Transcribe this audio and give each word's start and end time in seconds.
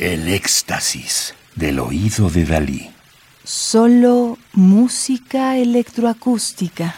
El 0.00 0.28
éxtasis 0.28 1.34
del 1.56 1.78
oído 1.78 2.30
de 2.30 2.46
Dalí. 2.46 2.90
Solo 3.44 4.38
música 4.54 5.58
electroacústica. 5.58 6.94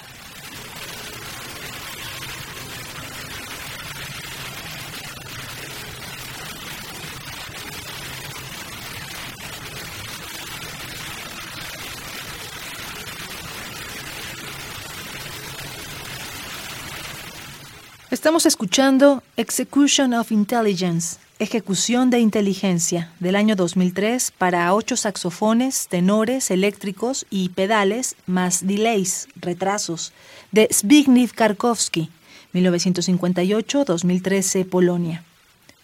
Estamos 18.12 18.46
escuchando 18.46 19.24
Execution 19.36 20.14
of 20.14 20.30
Intelligence, 20.30 21.16
Ejecución 21.42 22.10
de 22.10 22.20
Inteligencia, 22.20 23.10
del 23.18 23.34
año 23.34 23.56
2003 23.56 24.32
para 24.38 24.72
ocho 24.72 24.96
saxofones, 24.96 25.88
tenores, 25.88 26.52
eléctricos 26.52 27.26
y 27.30 27.48
pedales, 27.48 28.14
más 28.26 28.64
delays, 28.64 29.26
retrasos, 29.34 30.12
de 30.52 30.68
Zbigniew 30.72 31.30
Karkowski, 31.34 32.10
1958-2013, 32.54 34.68
Polonia. 34.68 35.24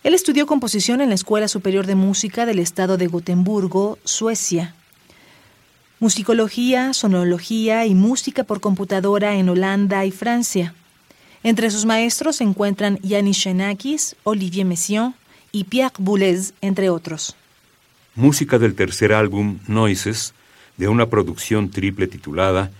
Él 0.05 0.15
estudió 0.15 0.47
composición 0.47 1.01
en 1.01 1.09
la 1.09 1.17
Escuela 1.17 1.49
Superior 1.49 1.89
de 1.89 1.97
Música 1.97 2.47
del 2.47 2.61
Estado 2.61 2.97
de 2.97 3.09
Gotemburgo, 3.09 3.99
Suecia. 4.05 4.77
Musicología, 5.99 6.95
sonología 6.95 7.85
y 7.85 7.97
música 7.97 8.45
por 8.45 8.61
computadora 8.61 9.35
en 9.35 9.49
Holanda 9.49 10.07
y 10.07 10.13
Francia. 10.13 10.73
Entre 11.43 11.73
sus 11.73 11.85
maestros 11.85 12.37
se 12.37 12.45
encuentran 12.45 13.01
Yanis 13.03 13.43
Xenakis, 13.43 14.15
Olivier 14.23 14.65
Messiaen 14.65 15.17
y 15.53 15.65
Pierre 15.65 15.95
Boulez, 15.99 16.53
entre 16.61 16.91
otros. 16.91 17.37
Música 18.15 18.59
del 18.59 18.75
tercer 18.75 19.13
álbum 19.13 19.59
Noises, 19.67 20.35
de 20.77 20.89
una 20.89 21.07
producción 21.07 21.71
triple 21.71 22.07
titulada 22.07 22.71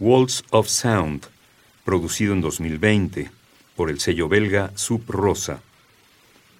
Walls 0.00 0.44
of 0.50 0.68
Sound, 0.68 1.26
producido 1.84 2.32
en 2.32 2.40
2020 2.40 3.30
por 3.76 3.90
el 3.90 4.00
sello 4.00 4.28
belga 4.28 4.72
Sub 4.74 5.02
Rosa. 5.08 5.60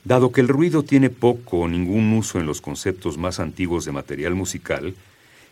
Dado 0.05 0.33
que 0.33 0.41
el 0.41 0.48
ruido 0.48 0.83
tiene 0.83 1.11
poco 1.11 1.61
o 1.61 1.68
ningún 1.68 2.12
uso 2.12 2.39
en 2.39 2.46
los 2.46 2.61
conceptos 2.61 3.16
más 3.16 3.41
antiguos 3.41 3.84
de 3.84 3.92
material 3.92 4.34
musical, 4.34 4.94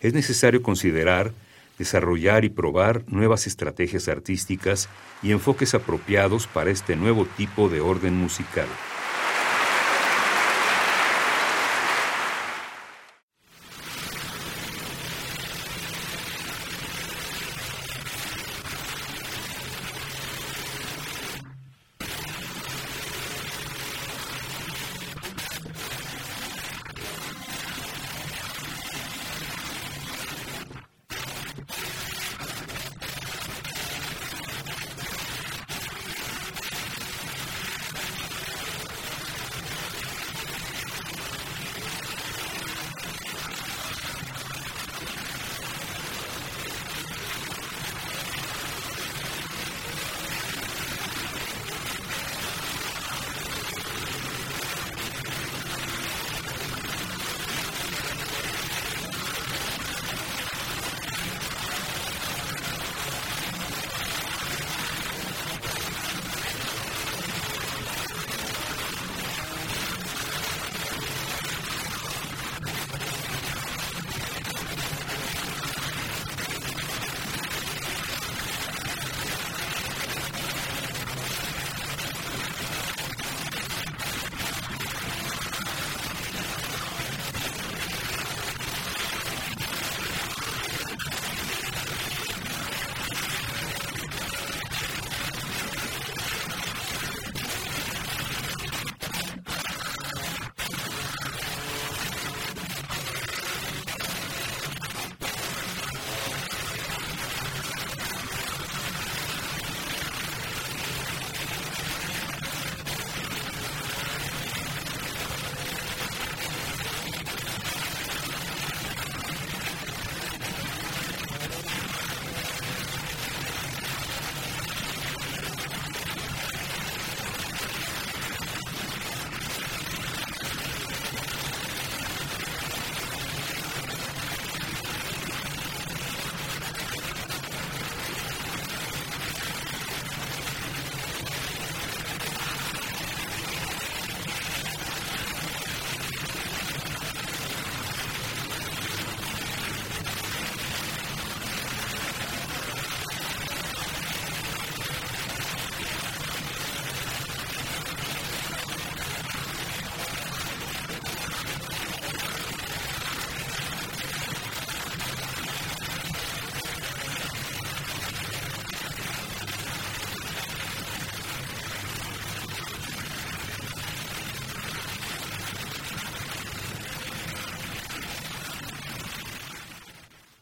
es 0.00 0.12
necesario 0.12 0.62
considerar 0.62 1.32
desarrollar 1.78 2.44
y 2.44 2.48
probar 2.48 3.02
nuevas 3.08 3.46
estrategias 3.46 4.08
artísticas 4.08 4.88
y 5.22 5.32
enfoques 5.32 5.74
apropiados 5.74 6.46
para 6.46 6.70
este 6.70 6.96
nuevo 6.96 7.26
tipo 7.36 7.68
de 7.68 7.80
orden 7.80 8.14
musical. 8.16 8.66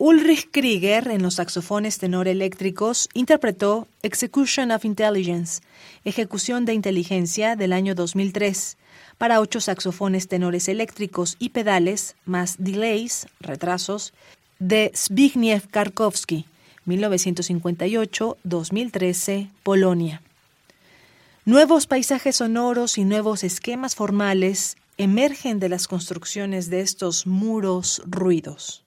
Ulrich 0.03 0.49
Krieger, 0.51 1.09
en 1.09 1.23
los 1.23 1.35
saxofones 1.35 1.99
tenor 1.99 2.27
eléctricos, 2.27 3.11
interpretó 3.13 3.87
Execution 4.03 4.71
of 4.71 4.87
Intelligence, 4.87 5.61
Ejecución 6.07 6.65
de 6.65 6.73
Inteligencia 6.73 7.55
del 7.55 7.75
año 7.75 7.95
2003, 7.95 8.79
para 9.19 9.41
ocho 9.41 9.61
saxofones 9.61 10.27
tenores 10.27 10.69
eléctricos 10.69 11.37
y 11.39 11.51
pedales, 11.51 12.17
más 12.25 12.55
delays, 12.59 13.27
retrasos, 13.41 14.15
de 14.59 14.91
Zbigniew 14.97 15.61
Karkowski, 15.71 16.47
1958-2013, 16.87 19.51
Polonia. 19.63 20.23
Nuevos 21.45 21.87
paisajes 21.87 22.37
sonoros 22.37 22.97
y 22.97 23.05
nuevos 23.05 23.45
esquemas 23.45 23.97
formales 23.97 24.79
emergen 24.97 25.61
de 25.61 25.69
las 25.69 25.87
construcciones 25.87 26.71
de 26.71 26.81
estos 26.81 27.27
muros 27.27 28.01
ruidos. 28.07 28.87